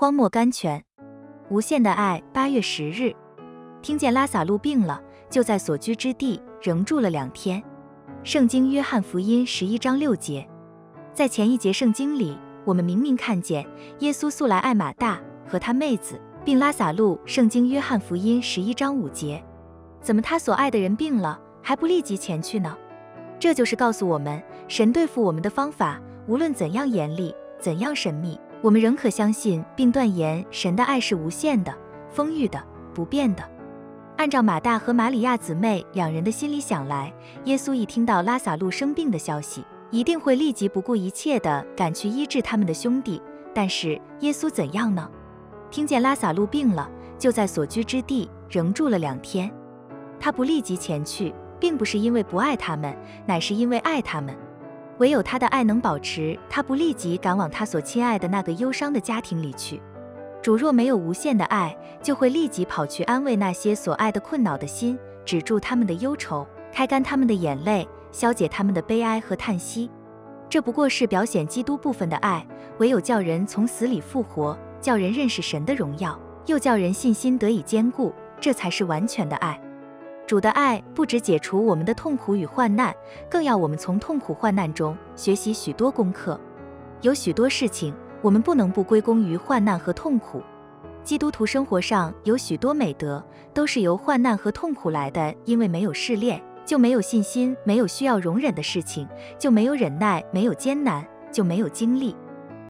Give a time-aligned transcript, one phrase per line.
[0.00, 0.80] 荒漠甘泉，
[1.48, 2.22] 无限的爱。
[2.32, 3.12] 八月十日，
[3.82, 7.60] 听见拉萨路病了，就在所居之地仍住了两天。
[8.22, 10.48] 圣经约翰福音十一章六节，
[11.12, 13.66] 在前一节圣经里，我们明明看见
[13.98, 17.18] 耶稣素来爱马大和他妹子，并拉萨路。
[17.24, 19.44] 圣经约翰福音十一章五节，
[20.00, 22.78] 怎么他所爱的人病了，还不立即前去呢？
[23.40, 28.38] 这就是告诉我们，神对付我们的方法，无论怎样严厉，怎样神秘。
[28.60, 31.72] 我们仍可相信并断言，神的爱是无限的、
[32.10, 33.42] 丰裕的、不变的。
[34.16, 37.12] 按照马大和玛利亚姊妹两人的心里想来，
[37.44, 43.22] 耶稣一听到拉萨路生病的消息，一定会立即不顾一切地赶去医治他们的兄弟。
[43.54, 45.08] 但是耶稣怎样呢？
[45.70, 49.48] 听见拉萨路病了，就在所居之地仍住了两天。
[50.18, 54.36] 他不立即前去，并不是因为不爱他们，乃是因为爱他们。
[54.98, 59.80] 唯有他的爱能保持他不立即赶往他所亲爱的那个忧伤的家庭里去。
[60.42, 69.90] 主若没有无限的爱，就会立即跑去安慰那些所爱的困恼的心，止住他们的忧愁，开干他们的眼泪，消解他们的悲哀和叹息。
[70.48, 72.46] 这不过是表显基督部分的爱。
[72.78, 79.60] 唯有叫人从死里复活，叫人认识神的荣耀，又叫人信心得以坚固，这才是完全的爱。
[80.28, 82.94] 主的爱不止解除我们的痛苦与患难，
[83.30, 86.38] 更要我们从痛苦患难中学习许多功课。
[87.00, 90.42] 有许多事情我们不能不归功于患难和痛苦。
[91.02, 95.34] 基督徒生活上有许多美德，都是由患难和痛苦来的。
[95.46, 102.14] 因为没有试炼，就没有信心；没有需要容忍的事情，就没有忍耐；没有艰难，就没有经历。